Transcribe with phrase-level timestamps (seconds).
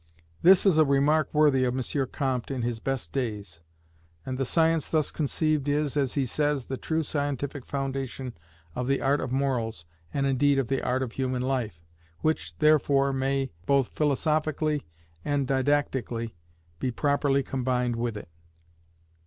[0.41, 2.07] This is a remark worthy of M.
[2.11, 3.61] Comte in his best days;
[4.25, 8.33] and the science thus conceived is, as he says, the true scientific foundation
[8.73, 11.83] of the art of Morals (and indeed of the art of human life),
[12.21, 14.87] which, therefore, may, both philosophically
[15.23, 16.33] and didactically,
[16.79, 18.29] be properly combined with it.